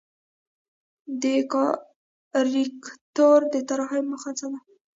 [1.21, 4.59] د کاریکاتور د طراحۍ موخه څه ده؟